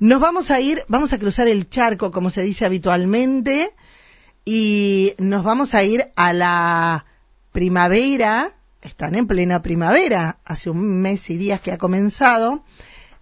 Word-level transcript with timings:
Nos 0.00 0.20
vamos 0.20 0.52
a 0.52 0.60
ir, 0.60 0.84
vamos 0.86 1.12
a 1.12 1.18
cruzar 1.18 1.48
el 1.48 1.68
charco, 1.68 2.12
como 2.12 2.30
se 2.30 2.42
dice 2.42 2.64
habitualmente, 2.64 3.74
y 4.44 5.14
nos 5.18 5.42
vamos 5.42 5.74
a 5.74 5.82
ir 5.82 6.12
a 6.14 6.32
la 6.32 7.04
primavera, 7.50 8.54
están 8.80 9.16
en 9.16 9.26
plena 9.26 9.60
primavera, 9.60 10.38
hace 10.44 10.70
un 10.70 11.02
mes 11.02 11.28
y 11.30 11.36
días 11.36 11.60
que 11.60 11.72
ha 11.72 11.78
comenzado, 11.78 12.62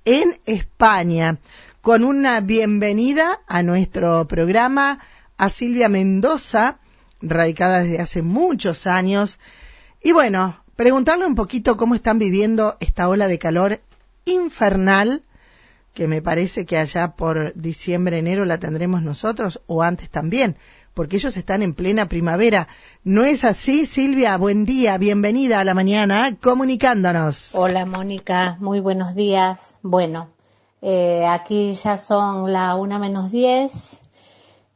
en 0.05 0.39
España, 0.45 1.39
con 1.81 2.05
una 2.05 2.43
bienvenida 2.43 3.41
a 3.47 3.63
nuestro 3.63 4.29
programa 4.29 4.99
a 5.39 5.49
Silvia 5.49 5.89
Mendoza, 5.89 6.79
radicada 7.23 7.81
desde 7.81 8.03
hace 8.03 8.21
muchos 8.21 8.87
años, 8.87 9.39
y 10.03 10.13
bueno, 10.13 10.63
preguntarle 10.77 11.25
un 11.25 11.37
poquito 11.37 11.79
cómo 11.79 11.95
están 11.95 12.19
viviendo 12.19 12.77
esta 12.81 13.09
ola 13.09 13.29
de 13.29 13.39
calor 13.39 13.81
infernal 14.27 15.23
que 15.97 16.07
me 16.07 16.21
parece 16.21 16.67
que 16.67 16.77
allá 16.77 17.17
por 17.17 17.55
diciembre, 17.55 18.19
enero 18.19 18.45
la 18.45 18.59
tendremos 18.59 19.03
nosotros 19.03 19.63
o 19.67 19.83
antes 19.83 20.11
también, 20.11 20.59
porque 20.93 21.17
ellos 21.17 21.39
están 21.39 21.63
en 21.63 21.73
plena 21.73 22.07
primavera. 22.07 22.69
¿No 23.03 23.25
es 23.25 23.45
así, 23.45 23.87
Silvia? 23.87 24.37
Buen 24.37 24.67
día, 24.67 24.99
bienvenida 24.99 25.59
a 25.59 25.65
la 25.65 25.73
mañana, 25.73 26.37
comunicándonos. 26.39 27.55
Hola, 27.55 27.87
Mónica, 27.87 28.59
muy 28.61 28.81
buenos 28.81 29.15
días. 29.15 29.77
Bueno, 29.81 30.29
eh, 30.83 31.25
aquí 31.27 31.73
ya 31.73 31.97
son 31.97 32.53
la 32.53 32.77
una 32.77 32.99
menos 32.99 33.31
diez. 33.31 34.03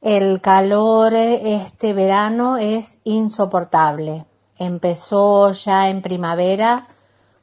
El 0.00 0.40
calor 0.40 1.12
este 1.14 1.92
verano 1.92 2.56
es 2.56 2.98
insoportable. 3.04 4.24
Empezó 4.58 5.52
ya 5.52 5.90
en 5.90 6.00
primavera 6.00 6.86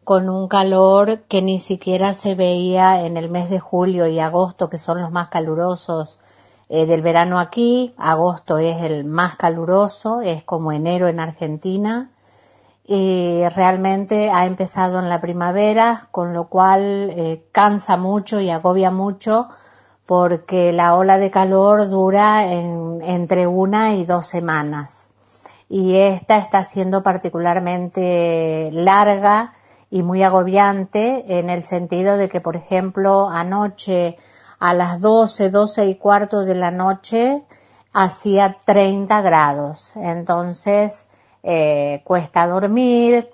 con 0.07 0.29
un 0.29 0.47
calor 0.47 1.23
que 1.27 1.41
ni 1.41 1.59
siquiera 1.59 2.13
se 2.13 2.33
veía 2.33 3.05
en 3.05 3.17
el 3.17 3.29
mes 3.29 3.49
de 3.49 3.59
julio 3.59 4.07
y 4.07 4.21
agosto, 4.21 4.69
que 4.69 4.77
son 4.77 5.01
los 5.01 5.11
más 5.11 5.27
calurosos 5.27 6.17
eh, 6.69 6.85
del 6.85 7.01
verano 7.01 7.39
aquí. 7.39 7.93
Agosto 7.97 8.57
es 8.57 8.81
el 8.83 9.03
más 9.03 9.35
caluroso, 9.35 10.21
es 10.21 10.43
como 10.43 10.71
enero 10.71 11.09
en 11.09 11.19
Argentina. 11.19 12.09
Y 12.85 13.45
realmente 13.53 14.31
ha 14.31 14.45
empezado 14.45 14.99
en 14.99 15.09
la 15.09 15.19
primavera, 15.19 16.07
con 16.11 16.31
lo 16.31 16.45
cual 16.47 17.09
eh, 17.09 17.43
cansa 17.51 17.97
mucho 17.97 18.39
y 18.39 18.49
agobia 18.49 18.91
mucho 18.91 19.49
porque 20.05 20.71
la 20.71 20.95
ola 20.95 21.17
de 21.17 21.31
calor 21.31 21.89
dura 21.89 22.49
entre 22.49 23.45
una 23.45 23.95
y 23.95 24.05
dos 24.05 24.25
semanas. 24.25 25.09
Y 25.67 25.95
esta 25.95 26.37
está 26.37 26.63
siendo 26.63 27.03
particularmente 27.03 28.69
larga 28.71 29.51
y 29.89 30.03
muy 30.03 30.23
agobiante 30.23 31.39
en 31.39 31.49
el 31.49 31.63
sentido 31.63 32.17
de 32.17 32.29
que, 32.29 32.41
por 32.41 32.55
ejemplo, 32.55 33.29
anoche 33.29 34.17
a 34.59 34.73
las 34.73 34.99
12, 34.99 35.49
12 35.49 35.85
y 35.85 35.95
cuarto 35.95 36.43
de 36.43 36.55
la 36.55 36.71
noche 36.71 37.43
hacía 37.93 38.57
30 38.65 39.21
grados. 39.21 39.91
Entonces, 39.95 41.07
eh, 41.43 42.01
cuesta 42.03 42.47
dormir, 42.47 43.29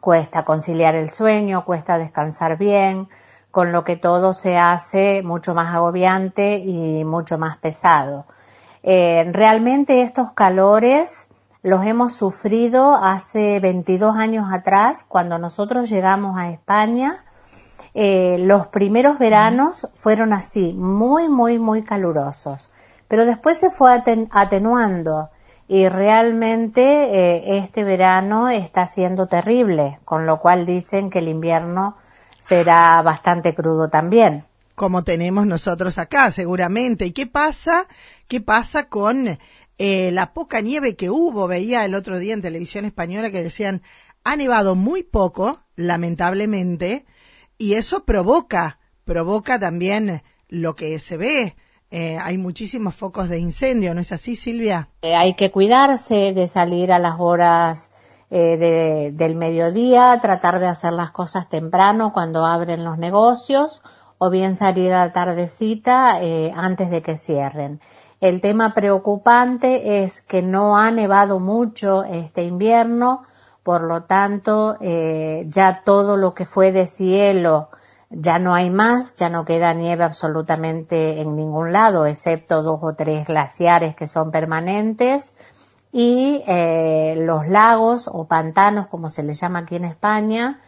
cuesta 0.00 0.44
conciliar 0.44 0.94
el 0.94 1.10
sueño, 1.10 1.64
cuesta 1.64 1.98
descansar 1.98 2.56
bien, 2.56 3.08
con 3.50 3.70
lo 3.70 3.84
que 3.84 3.96
todo 3.96 4.32
se 4.32 4.56
hace 4.56 5.22
mucho 5.22 5.54
más 5.54 5.74
agobiante 5.74 6.58
y 6.58 7.04
mucho 7.04 7.36
más 7.36 7.58
pesado. 7.58 8.24
Eh, 8.82 9.28
realmente 9.32 10.02
estos 10.02 10.32
calores 10.32 11.28
los 11.62 11.84
hemos 11.86 12.12
sufrido 12.12 12.96
hace 12.96 13.60
22 13.60 14.16
años 14.16 14.52
atrás, 14.52 15.04
cuando 15.06 15.38
nosotros 15.38 15.88
llegamos 15.88 16.36
a 16.36 16.50
España. 16.50 17.24
Eh, 17.94 18.38
los 18.40 18.66
primeros 18.68 19.18
veranos 19.18 19.86
fueron 19.94 20.32
así, 20.32 20.72
muy, 20.72 21.28
muy, 21.28 21.58
muy 21.58 21.82
calurosos, 21.82 22.70
pero 23.06 23.26
después 23.26 23.58
se 23.58 23.70
fue 23.70 23.92
atenuando 24.30 25.28
y 25.68 25.88
realmente 25.88 26.82
eh, 26.82 27.58
este 27.58 27.84
verano 27.84 28.48
está 28.48 28.86
siendo 28.86 29.26
terrible, 29.26 30.00
con 30.04 30.26
lo 30.26 30.40
cual 30.40 30.66
dicen 30.66 31.10
que 31.10 31.20
el 31.20 31.28
invierno 31.28 31.96
será 32.38 33.00
bastante 33.02 33.54
crudo 33.54 33.88
también. 33.88 34.46
Como 34.74 35.04
tenemos 35.04 35.46
nosotros 35.46 35.98
acá, 35.98 36.30
seguramente. 36.30 37.04
¿Y 37.04 37.12
qué 37.12 37.26
pasa? 37.26 37.86
¿Qué 38.26 38.40
pasa 38.40 38.88
con 38.88 39.38
eh, 39.78 40.10
la 40.12 40.32
poca 40.32 40.60
nieve 40.60 40.96
que 40.96 41.10
hubo, 41.10 41.46
veía 41.46 41.84
el 41.84 41.94
otro 41.94 42.18
día 42.18 42.34
en 42.34 42.42
televisión 42.42 42.84
española 42.84 43.30
que 43.30 43.42
decían, 43.42 43.82
ha 44.24 44.36
nevado 44.36 44.74
muy 44.74 45.02
poco, 45.02 45.60
lamentablemente, 45.76 47.06
y 47.58 47.74
eso 47.74 48.04
provoca, 48.04 48.78
provoca 49.04 49.58
también 49.58 50.22
lo 50.48 50.76
que 50.76 50.98
se 50.98 51.16
ve. 51.16 51.56
Eh, 51.90 52.16
hay 52.18 52.38
muchísimos 52.38 52.94
focos 52.94 53.28
de 53.28 53.38
incendio, 53.38 53.94
¿no 53.94 54.00
es 54.00 54.12
así, 54.12 54.36
Silvia? 54.36 54.88
Eh, 55.02 55.14
hay 55.14 55.34
que 55.34 55.50
cuidarse 55.50 56.32
de 56.32 56.48
salir 56.48 56.92
a 56.92 56.98
las 56.98 57.16
horas 57.18 57.90
del 58.30 59.36
mediodía, 59.36 60.18
tratar 60.22 60.58
de 60.58 60.66
hacer 60.66 60.94
las 60.94 61.10
cosas 61.10 61.50
temprano 61.50 62.14
cuando 62.14 62.46
abren 62.46 62.82
los 62.82 62.96
negocios 62.96 63.82
o 64.16 64.30
bien 64.30 64.56
salir 64.56 64.90
a 64.94 65.04
la 65.04 65.12
tardecita 65.12 66.18
antes 66.54 66.88
de 66.88 67.02
que 67.02 67.18
cierren. 67.18 67.82
El 68.22 68.40
tema 68.40 68.72
preocupante 68.72 70.04
es 70.04 70.20
que 70.20 70.42
no 70.42 70.76
ha 70.76 70.92
nevado 70.92 71.40
mucho 71.40 72.04
este 72.04 72.44
invierno, 72.44 73.24
por 73.64 73.82
lo 73.82 74.04
tanto 74.04 74.76
eh, 74.80 75.44
ya 75.48 75.82
todo 75.84 76.16
lo 76.16 76.32
que 76.32 76.46
fue 76.46 76.70
de 76.70 76.86
cielo 76.86 77.68
ya 78.10 78.38
no 78.38 78.54
hay 78.54 78.70
más, 78.70 79.14
ya 79.14 79.28
no 79.28 79.44
queda 79.44 79.74
nieve 79.74 80.04
absolutamente 80.04 81.20
en 81.20 81.34
ningún 81.34 81.72
lado, 81.72 82.06
excepto 82.06 82.62
dos 82.62 82.78
o 82.84 82.94
tres 82.94 83.26
glaciares 83.26 83.96
que 83.96 84.06
son 84.06 84.30
permanentes. 84.30 85.34
Y 85.90 86.44
eh, 86.46 87.16
los 87.18 87.48
lagos 87.48 88.08
o 88.10 88.26
pantanos, 88.28 88.86
como 88.86 89.08
se 89.08 89.24
les 89.24 89.40
llama 89.40 89.60
aquí 89.60 89.74
en 89.74 89.84
España, 89.84 90.60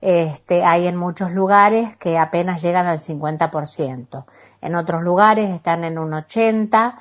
este, 0.00 0.64
hay 0.64 0.86
en 0.86 0.96
muchos 0.96 1.32
lugares 1.32 1.96
que 1.96 2.18
apenas 2.18 2.62
llegan 2.62 2.86
al 2.86 3.00
50%. 3.00 4.24
En 4.62 4.74
otros 4.74 5.02
lugares 5.02 5.50
están 5.50 5.84
en 5.84 5.98
un 5.98 6.12
80%, 6.12 6.94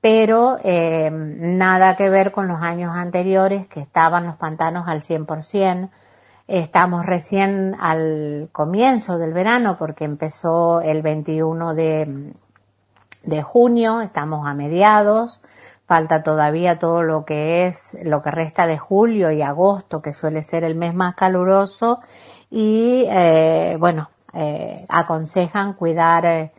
pero 0.00 0.58
eh, 0.64 1.10
nada 1.12 1.96
que 1.96 2.10
ver 2.10 2.32
con 2.32 2.48
los 2.48 2.60
años 2.60 2.96
anteriores 2.96 3.68
que 3.68 3.80
estaban 3.80 4.26
los 4.26 4.34
pantanos 4.34 4.88
al 4.88 5.00
100%. 5.00 5.90
Estamos 6.48 7.06
recién 7.06 7.76
al 7.80 8.48
comienzo 8.50 9.16
del 9.16 9.32
verano 9.32 9.76
porque 9.78 10.04
empezó 10.04 10.80
el 10.80 11.02
21 11.02 11.74
de, 11.74 12.34
de 13.22 13.42
junio, 13.42 14.00
estamos 14.00 14.46
a 14.46 14.54
mediados, 14.54 15.40
falta 15.86 16.22
todavía 16.22 16.78
todo 16.78 17.02
lo 17.02 17.24
que 17.24 17.66
es 17.66 17.96
lo 18.02 18.22
que 18.22 18.32
resta 18.32 18.66
de 18.66 18.78
julio 18.78 19.30
y 19.30 19.40
agosto, 19.40 20.02
que 20.02 20.12
suele 20.12 20.42
ser 20.42 20.64
el 20.64 20.74
mes 20.74 20.94
más 20.94 21.14
caluroso, 21.14 22.00
y 22.54 23.06
eh, 23.08 23.76
bueno, 23.80 24.10
eh, 24.34 24.84
aconsejan 24.90 25.72
cuidar 25.72 26.26
eh, 26.26 26.52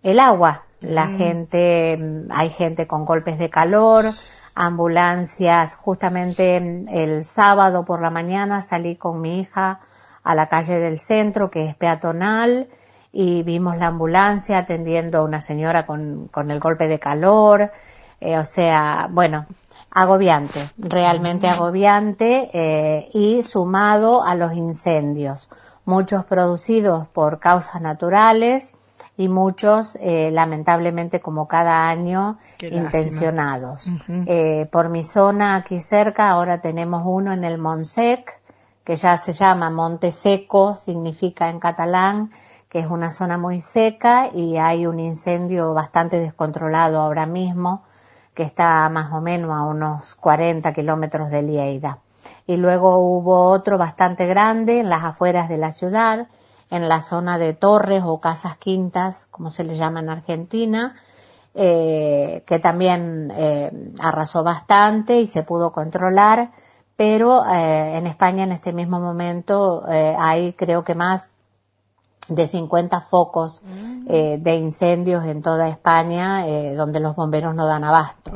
el 0.00 0.20
agua. 0.20 0.62
La 0.80 1.06
mm. 1.06 1.18
gente, 1.18 2.26
hay 2.30 2.50
gente 2.50 2.86
con 2.86 3.04
golpes 3.04 3.36
de 3.36 3.50
calor, 3.50 4.06
ambulancias. 4.54 5.74
Justamente 5.74 6.56
el 6.56 7.24
sábado 7.24 7.84
por 7.84 8.00
la 8.00 8.10
mañana 8.10 8.62
salí 8.62 8.94
con 8.94 9.20
mi 9.20 9.40
hija 9.40 9.80
a 10.22 10.34
la 10.36 10.48
calle 10.48 10.78
del 10.78 11.00
centro, 11.00 11.50
que 11.50 11.66
es 11.66 11.74
peatonal, 11.74 12.68
y 13.12 13.42
vimos 13.42 13.76
la 13.76 13.88
ambulancia 13.88 14.58
atendiendo 14.58 15.18
a 15.18 15.24
una 15.24 15.40
señora 15.40 15.84
con, 15.84 16.28
con 16.28 16.52
el 16.52 16.60
golpe 16.60 16.86
de 16.86 17.00
calor. 17.00 17.72
O 18.20 18.44
sea, 18.44 19.08
bueno, 19.10 19.46
agobiante, 19.90 20.70
realmente 20.78 21.48
agobiante 21.48 22.48
eh, 22.52 23.08
y 23.12 23.42
sumado 23.42 24.22
a 24.22 24.34
los 24.34 24.52
incendios, 24.52 25.50
muchos 25.84 26.24
producidos 26.24 27.08
por 27.08 27.40
causas 27.40 27.80
naturales 27.80 28.74
y 29.16 29.28
muchos 29.28 29.96
eh, 30.00 30.30
lamentablemente 30.32 31.20
como 31.20 31.48
cada 31.48 31.88
año 31.88 32.38
intencionados. 32.60 33.86
eh, 34.26 34.68
por 34.70 34.88
mi 34.88 35.04
zona 35.04 35.56
aquí 35.56 35.80
cerca 35.80 36.30
ahora 36.30 36.60
tenemos 36.60 37.02
uno 37.04 37.32
en 37.32 37.44
el 37.44 37.58
Monsec 37.58 38.40
que 38.84 38.96
ya 38.96 39.18
se 39.18 39.32
llama 39.32 39.70
Monte 39.70 40.12
Seco, 40.12 40.76
significa 40.76 41.50
en 41.50 41.58
catalán 41.58 42.30
que 42.68 42.78
es 42.78 42.86
una 42.86 43.10
zona 43.10 43.36
muy 43.36 43.60
seca 43.60 44.30
y 44.32 44.56
hay 44.56 44.86
un 44.86 45.00
incendio 45.00 45.74
bastante 45.74 46.20
descontrolado 46.20 47.00
ahora 47.00 47.26
mismo 47.26 47.82
que 48.40 48.46
está 48.46 48.88
más 48.88 49.12
o 49.12 49.20
menos 49.20 49.50
a 49.50 49.64
unos 49.64 50.14
40 50.14 50.72
kilómetros 50.72 51.28
de 51.28 51.42
Lieida. 51.42 51.98
Y 52.46 52.56
luego 52.56 52.96
hubo 52.96 53.50
otro 53.50 53.76
bastante 53.76 54.24
grande 54.26 54.80
en 54.80 54.88
las 54.88 55.04
afueras 55.04 55.50
de 55.50 55.58
la 55.58 55.72
ciudad, 55.72 56.26
en 56.70 56.88
la 56.88 57.02
zona 57.02 57.36
de 57.36 57.52
torres 57.52 58.02
o 58.02 58.18
casas 58.18 58.56
quintas, 58.56 59.26
como 59.30 59.50
se 59.50 59.62
le 59.62 59.74
llama 59.74 60.00
en 60.00 60.08
Argentina, 60.08 60.94
eh, 61.52 62.42
que 62.46 62.58
también 62.60 63.30
eh, 63.36 63.92
arrasó 64.00 64.42
bastante 64.42 65.20
y 65.20 65.26
se 65.26 65.42
pudo 65.42 65.70
controlar, 65.70 66.50
pero 66.96 67.44
eh, 67.44 67.98
en 67.98 68.06
España 68.06 68.44
en 68.44 68.52
este 68.52 68.72
mismo 68.72 69.00
momento 69.00 69.84
hay 69.86 70.54
creo 70.54 70.82
que 70.82 70.94
más 70.94 71.30
de 72.30 72.46
50 72.46 73.00
focos 73.00 73.60
mm. 73.62 74.06
eh, 74.08 74.38
de 74.40 74.54
incendios 74.54 75.24
en 75.24 75.42
toda 75.42 75.68
España, 75.68 76.46
eh, 76.46 76.74
donde 76.74 77.00
los 77.00 77.16
bomberos 77.16 77.54
no 77.54 77.66
dan 77.66 77.84
abasto. 77.84 78.30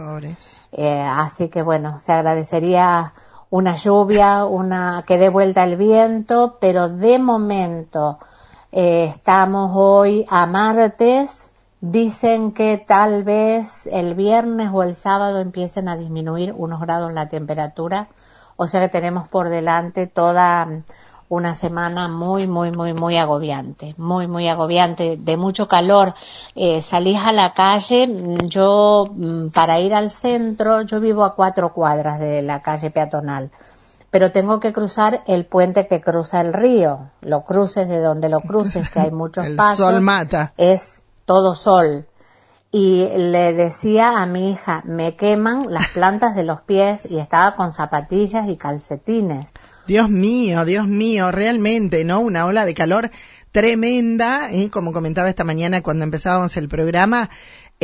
Eh, 0.72 1.00
así 1.00 1.48
que 1.48 1.62
bueno, 1.62 2.00
se 2.00 2.12
agradecería 2.12 3.14
una 3.50 3.76
lluvia, 3.76 4.44
una 4.44 5.04
que 5.06 5.16
dé 5.16 5.28
vuelta 5.28 5.62
el 5.62 5.76
viento, 5.76 6.58
pero 6.60 6.88
de 6.88 7.18
momento 7.20 8.18
estamos 8.72 9.70
hoy 9.74 10.26
a 10.28 10.46
martes. 10.46 11.52
Dicen 11.80 12.52
que 12.52 12.78
tal 12.78 13.22
vez 13.22 13.86
el 13.86 14.14
viernes 14.14 14.70
o 14.72 14.82
el 14.82 14.96
sábado 14.96 15.40
empiecen 15.40 15.88
a 15.88 15.96
disminuir 15.96 16.52
unos 16.56 16.80
grados 16.80 17.12
la 17.12 17.28
temperatura, 17.28 18.08
o 18.56 18.66
sea 18.66 18.80
que 18.80 18.88
tenemos 18.88 19.28
por 19.28 19.50
delante 19.50 20.06
toda 20.08 20.66
una 21.28 21.54
semana 21.54 22.08
muy, 22.08 22.46
muy, 22.46 22.70
muy, 22.70 22.92
muy 22.92 23.16
agobiante, 23.16 23.94
muy, 23.96 24.26
muy 24.26 24.48
agobiante, 24.48 25.16
de 25.16 25.36
mucho 25.36 25.68
calor. 25.68 26.14
Eh, 26.54 26.82
salís 26.82 27.18
a 27.20 27.32
la 27.32 27.52
calle, 27.54 28.06
mm, 28.06 28.48
yo 28.48 29.04
mm, 29.10 29.48
para 29.48 29.80
ir 29.80 29.94
al 29.94 30.10
centro, 30.10 30.82
yo 30.82 31.00
vivo 31.00 31.24
a 31.24 31.34
cuatro 31.34 31.72
cuadras 31.72 32.18
de 32.20 32.42
la 32.42 32.62
calle 32.62 32.90
peatonal, 32.90 33.50
pero 34.10 34.32
tengo 34.32 34.60
que 34.60 34.72
cruzar 34.72 35.22
el 35.26 35.46
puente 35.46 35.86
que 35.88 36.00
cruza 36.00 36.40
el 36.40 36.52
río, 36.52 37.10
lo 37.20 37.42
cruces 37.42 37.88
de 37.88 38.00
donde 38.00 38.28
lo 38.28 38.40
cruces, 38.40 38.88
que 38.90 39.00
hay 39.00 39.10
muchos 39.12 39.46
el 39.46 39.56
pasos. 39.56 39.86
Sol 39.86 40.00
mata. 40.00 40.52
Es 40.56 41.02
todo 41.24 41.54
sol. 41.54 42.06
Y 42.70 43.06
le 43.16 43.52
decía 43.52 44.20
a 44.20 44.26
mi 44.26 44.50
hija, 44.50 44.82
me 44.84 45.14
queman 45.14 45.62
las 45.68 45.90
plantas 45.90 46.34
de 46.34 46.42
los 46.42 46.60
pies 46.60 47.06
y 47.08 47.18
estaba 47.18 47.54
con 47.54 47.70
zapatillas 47.70 48.48
y 48.48 48.56
calcetines. 48.56 49.52
Dios 49.86 50.08
mío, 50.08 50.64
Dios 50.64 50.88
mío, 50.88 51.30
realmente, 51.30 52.04
¿no? 52.04 52.20
Una 52.20 52.46
ola 52.46 52.64
de 52.64 52.74
calor 52.74 53.10
tremenda, 53.52 54.50
y 54.50 54.68
como 54.68 54.92
comentaba 54.92 55.28
esta 55.28 55.44
mañana 55.44 55.82
cuando 55.82 56.04
empezábamos 56.04 56.56
el 56.56 56.68
programa, 56.68 57.30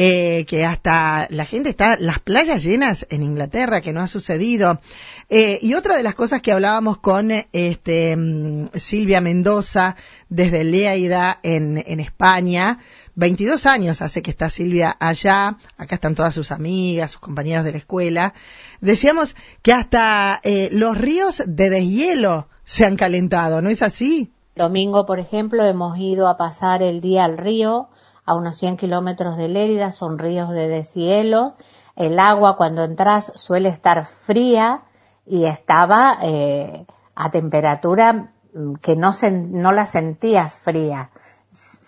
eh, 0.02 0.46
que 0.46 0.64
hasta 0.64 1.26
la 1.28 1.44
gente 1.44 1.68
está, 1.68 1.98
las 2.00 2.20
playas 2.20 2.62
llenas 2.62 3.06
en 3.10 3.22
Inglaterra, 3.22 3.82
que 3.82 3.92
no 3.92 4.00
ha 4.00 4.06
sucedido. 4.06 4.80
Eh, 5.28 5.58
y 5.60 5.74
otra 5.74 5.94
de 5.94 6.02
las 6.02 6.14
cosas 6.14 6.40
que 6.40 6.52
hablábamos 6.52 6.96
con 6.96 7.30
este, 7.30 8.16
mm, 8.16 8.68
Silvia 8.76 9.20
Mendoza 9.20 9.96
desde 10.30 10.64
Leaida 10.64 11.38
en, 11.42 11.84
en 11.86 12.00
España, 12.00 12.78
22 13.16 13.66
años 13.66 14.00
hace 14.00 14.22
que 14.22 14.30
está 14.30 14.48
Silvia 14.48 14.96
allá, 14.98 15.58
acá 15.76 15.96
están 15.96 16.14
todas 16.14 16.32
sus 16.32 16.50
amigas, 16.50 17.10
sus 17.10 17.20
compañeros 17.20 17.66
de 17.66 17.72
la 17.72 17.78
escuela. 17.78 18.32
Decíamos 18.80 19.36
que 19.60 19.74
hasta 19.74 20.40
eh, 20.44 20.70
los 20.72 20.96
ríos 20.96 21.42
de 21.46 21.68
deshielo 21.68 22.48
se 22.64 22.86
han 22.86 22.96
calentado, 22.96 23.60
¿no 23.60 23.68
es 23.68 23.82
así? 23.82 24.32
Domingo, 24.56 25.04
por 25.04 25.18
ejemplo, 25.18 25.62
hemos 25.66 25.98
ido 25.98 26.26
a 26.26 26.38
pasar 26.38 26.82
el 26.82 27.02
día 27.02 27.24
al 27.24 27.36
río, 27.36 27.90
a 28.24 28.34
unos 28.34 28.56
100 28.58 28.76
kilómetros 28.76 29.36
de 29.36 29.48
Lérida, 29.48 29.92
son 29.92 30.18
ríos 30.18 30.50
de 30.50 30.68
deshielo. 30.68 31.54
El 31.96 32.18
agua 32.18 32.56
cuando 32.56 32.84
entras 32.84 33.32
suele 33.34 33.68
estar 33.68 34.06
fría 34.06 34.82
y 35.26 35.44
estaba 35.44 36.18
eh, 36.22 36.86
a 37.14 37.30
temperatura 37.30 38.32
mm, 38.54 38.74
que 38.76 38.96
no, 38.96 39.10
no 39.30 39.72
la 39.72 39.86
sentías 39.86 40.58
fría 40.58 41.10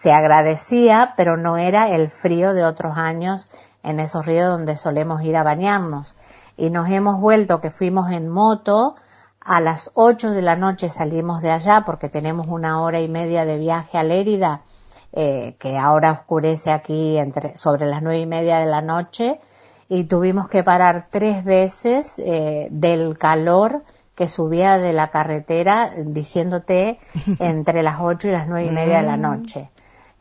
se 0.02 0.12
agradecía, 0.12 1.14
pero 1.17 1.37
no 1.37 1.56
era 1.56 1.88
el 1.90 2.08
frío 2.08 2.55
de 2.55 2.64
otros 2.64 2.96
años 2.96 3.46
en 3.84 4.00
esos 4.00 4.26
ríos 4.26 4.49
donde 4.49 4.76
solemos 4.76 5.23
ir 5.23 5.37
a 5.37 5.44
bañarnos. 5.44 6.17
Y 6.56 6.70
nos 6.70 6.90
hemos 6.90 7.20
vuelto 7.20 7.61
que 7.61 7.70
fuimos 7.70 8.11
en 8.11 8.29
moto, 8.29 8.96
a 9.38 9.61
las 9.61 9.93
8 9.94 10.32
de 10.32 10.43
la 10.43 10.56
noche 10.56 10.88
salimos 10.88 11.40
de 11.40 11.52
allá 11.52 11.84
porque 11.87 12.08
tenemos 12.08 12.49
una 12.49 12.81
hora 12.81 13.00
y 13.00 13.08
media 13.08 13.44
de 13.44 13.58
viaje 13.58 13.96
a 13.96 14.02
Lérida, 14.02 14.62
eh, 15.12 15.56
que 15.58 15.76
ahora 15.78 16.12
oscurece 16.12 16.70
aquí 16.70 17.18
entre, 17.18 17.56
sobre 17.56 17.86
las 17.86 18.02
nueve 18.02 18.20
y 18.20 18.26
media 18.26 18.58
de 18.58 18.66
la 18.66 18.82
noche, 18.82 19.40
y 19.88 20.04
tuvimos 20.04 20.48
que 20.48 20.62
parar 20.62 21.08
tres 21.10 21.44
veces 21.44 22.18
eh, 22.18 22.68
del 22.70 23.18
calor 23.18 23.82
que 24.14 24.28
subía 24.28 24.78
de 24.78 24.92
la 24.92 25.08
carretera 25.08 25.90
diciéndote 25.96 26.98
entre 27.38 27.82
las 27.82 28.00
ocho 28.00 28.28
y 28.28 28.32
las 28.32 28.48
nueve 28.48 28.68
y 28.70 28.74
media 28.74 28.98
de 28.98 29.06
la 29.06 29.16
mm. 29.16 29.20
noche 29.20 29.70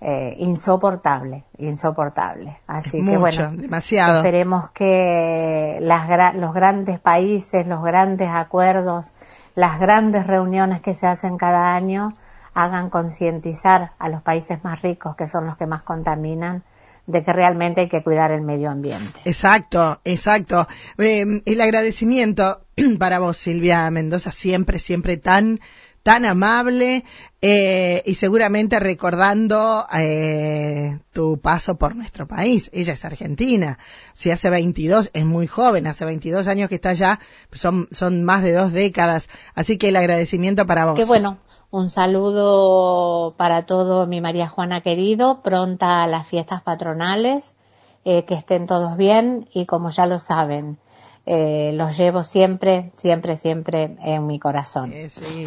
eh, 0.04 0.36
insoportable, 0.40 1.44
insoportable. 1.60 2.60
Así 2.66 3.06
que 3.06 3.18
bueno, 3.18 3.52
demasiado. 3.52 4.18
esperemos 4.18 4.72
que 4.72 5.78
las, 5.80 6.36
los 6.36 6.54
grandes 6.54 7.00
países, 7.00 7.68
los 7.68 7.84
grandes 7.84 8.30
acuerdos, 8.30 9.14
las 9.54 9.80
grandes 9.80 10.26
reuniones 10.26 10.82
que 10.82 10.96
se 10.96 11.06
hacen 11.06 11.38
cada 11.38 11.76
año 11.76 12.14
hagan 12.54 12.90
concientizar 12.90 13.92
a 13.98 14.10
los 14.10 14.22
países 14.22 14.64
más 14.64 14.82
ricos, 14.82 15.16
que 15.16 15.28
son 15.28 15.46
los 15.46 15.58
que 15.58 15.66
más 15.66 15.84
contaminan, 15.84 16.64
de 17.08 17.24
que 17.24 17.34
realmente 17.34 17.82
hay 17.82 17.90
que 17.90 18.04
cuidar 18.04 18.32
el 18.32 18.42
medio 18.42 18.70
ambiente. 18.70 19.22
Exacto, 19.26 20.00
exacto. 20.06 20.68
Eh, 20.98 21.42
el 21.46 21.62
agradecimiento 21.62 22.66
para 23.00 23.20
vos, 23.20 23.38
Silvia 23.38 23.90
Mendoza, 23.90 24.32
siempre, 24.32 24.80
siempre 24.80 25.18
tan 25.18 25.60
tan 26.04 26.26
amable 26.26 27.04
eh, 27.42 28.02
y 28.06 28.16
seguramente 28.16 28.80
recordando 28.80 29.86
eh, 29.94 30.98
tu 31.12 31.40
paso 31.40 31.76
por 31.76 31.96
nuestro 31.96 32.28
país. 32.28 32.70
Ella 32.74 32.94
es 32.94 33.06
argentina. 33.06 33.78
Si 34.14 34.32
hace 34.32 34.50
22, 34.50 35.12
es 35.14 35.26
muy 35.26 35.48
joven, 35.48 35.88
hace 35.88 36.06
22 36.06 36.48
años 36.48 36.70
que 36.70 36.76
está 36.76 36.90
allá, 36.90 37.20
son, 37.52 37.88
son 37.92 38.24
más 38.24 38.42
de 38.42 38.54
dos 38.54 38.74
décadas. 38.74 39.30
Así 39.54 39.78
que 39.78 39.90
el 39.90 39.96
agradecimiento 39.96 40.66
para 40.66 40.86
vos. 40.86 40.98
Qué 40.98 41.06
bueno. 41.06 41.38
Un 41.72 41.90
saludo 41.90 43.34
para 43.38 43.66
todo 43.66 44.06
mi 44.06 44.20
María 44.20 44.50
Juana 44.50 44.82
querido, 44.82 45.42
pronta 45.42 46.04
a 46.04 46.08
las 46.08 46.28
fiestas 46.28 46.62
patronales, 46.62 47.56
eh, 48.04 48.26
que 48.26 48.34
estén 48.34 48.68
todos 48.68 48.98
bien 48.98 49.48
y 49.54 49.66
como 49.66 49.90
ya 49.90 50.06
lo 50.06 50.20
saben, 50.20 50.80
eh, 51.26 51.72
los 51.74 51.98
llevo 51.98 52.24
siempre, 52.24 52.92
siempre, 52.98 53.38
siempre 53.38 53.96
en 54.02 54.28
mi 54.28 54.38
corazón. 54.38 54.94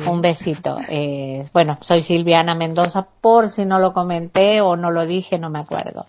Un 0.09 0.23
besito. 0.23 0.79
Eh, 0.89 1.47
bueno, 1.53 1.77
soy 1.83 2.01
Silviana 2.01 2.55
Mendoza, 2.55 3.07
por 3.21 3.51
si 3.51 3.67
no 3.67 3.79
lo 3.79 3.93
comenté 3.93 4.63
o 4.63 4.77
no 4.77 4.91
lo 4.91 5.05
dije, 5.05 5.39
no 5.39 5.51
me 5.51 5.59
acuerdo. 5.59 6.07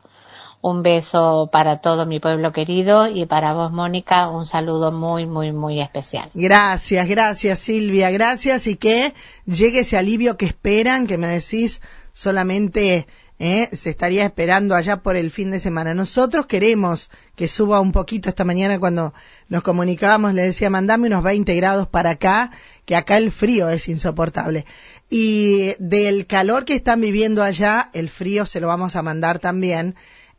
Un 0.67 0.81
beso 0.81 1.47
para 1.51 1.79
todo 1.79 2.07
mi 2.07 2.19
pueblo 2.19 2.51
querido 2.51 3.07
y 3.07 3.27
para 3.27 3.53
vos, 3.53 3.71
Mónica, 3.71 4.29
un 4.29 4.47
saludo 4.47 4.91
muy, 4.91 5.27
muy, 5.27 5.51
muy 5.51 5.79
especial. 5.79 6.31
Gracias, 6.33 7.07
gracias, 7.07 7.59
Silvia, 7.59 8.09
gracias 8.09 8.65
y 8.65 8.75
que 8.75 9.13
llegue 9.45 9.81
ese 9.81 9.95
alivio 9.95 10.37
que 10.37 10.47
esperan, 10.47 11.05
que 11.05 11.19
me 11.19 11.27
decís 11.27 11.81
solamente 12.13 13.05
¿eh? 13.37 13.69
se 13.73 13.91
estaría 13.91 14.25
esperando 14.25 14.73
allá 14.73 15.03
por 15.03 15.15
el 15.15 15.29
fin 15.29 15.51
de 15.51 15.59
semana. 15.59 15.93
Nosotros 15.93 16.47
queremos 16.47 17.11
que 17.35 17.47
suba 17.47 17.79
un 17.79 17.91
poquito 17.91 18.29
esta 18.29 18.43
mañana 18.43 18.79
cuando 18.79 19.13
nos 19.49 19.61
comunicábamos, 19.61 20.33
le 20.33 20.41
decía, 20.41 20.71
mandame 20.71 21.05
unos 21.05 21.23
20 21.23 21.53
grados 21.55 21.87
para 21.87 22.11
acá, 22.11 22.49
que 22.85 22.95
acá 22.95 23.17
el 23.17 23.31
frío 23.31 23.69
es 23.69 23.87
insoportable. 23.87 24.65
Y 25.11 25.73
del 25.77 26.25
calor 26.25 26.65
que 26.65 26.73
están 26.73 27.01
viviendo 27.01 27.43
allá, 27.43 27.91
el 27.93 28.09
frío 28.09 28.47
se 28.47 28.59
lo 28.59 28.67
vamos 28.67 28.95
a 28.95 29.03
mandar 29.03 29.37
también 29.37 29.95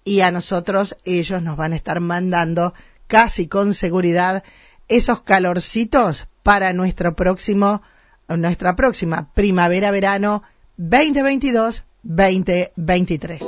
y 0.06 0.20
a 0.20 0.30
nosotros 0.30 0.96
ellos 1.04 1.42
nos 1.42 1.56
van 1.56 1.72
a 1.72 1.76
estar 1.76 1.98
mandando 2.00 2.72
casi 3.08 3.48
con 3.48 3.74
seguridad 3.74 4.44
esos 4.88 5.20
calorcitos 5.22 6.28
para 6.44 6.72
nuestro 6.72 7.16
próximo, 7.16 7.82
nuestra 8.28 8.76
próxima 8.76 9.28
primavera-verano 9.34 10.44
2022 10.76 11.82
2023. 12.04 13.40